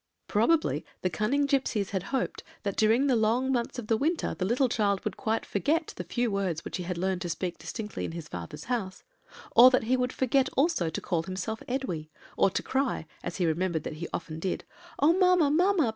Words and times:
"Probably 0.27 0.83
the 1.03 1.11
cunning 1.11 1.45
gipsies 1.45 1.91
had 1.91 2.01
hoped 2.09 2.43
that 2.63 2.75
during 2.75 3.05
the 3.05 3.15
long 3.15 3.51
months 3.51 3.77
of 3.77 3.87
winter 3.91 4.33
the 4.33 4.45
little 4.45 4.67
child 4.67 5.03
would 5.05 5.15
quite 5.15 5.45
forget 5.45 5.93
the 5.95 6.03
few 6.03 6.31
words 6.31 6.65
which 6.65 6.77
he 6.77 6.83
had 6.85 6.97
learned 6.97 7.21
to 7.21 7.29
speak 7.29 7.59
distinctly 7.59 8.03
in 8.03 8.13
his 8.13 8.27
father's 8.27 8.63
house, 8.63 9.03
or 9.55 9.69
that 9.69 9.83
he 9.83 9.95
would 9.95 10.11
forget 10.11 10.49
also 10.57 10.89
to 10.89 11.01
call 11.01 11.21
himself 11.21 11.61
Edwy; 11.67 12.09
or 12.35 12.49
to 12.49 12.63
cry, 12.63 13.05
as 13.21 13.37
he 13.37 13.45
remembered 13.45 13.83
that 13.83 13.97
he 14.01 14.07
often 14.11 14.39
did, 14.39 14.63
'Oh, 14.97 15.13
mamma, 15.13 15.51
mamma! 15.51 15.89